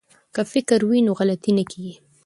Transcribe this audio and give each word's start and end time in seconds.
که 0.35 0.41
فکر 0.51 0.79
وي 0.89 0.99
نو 1.05 1.11
غلطي 1.19 1.51
نه 1.57 1.63
کیږي. 1.71 1.93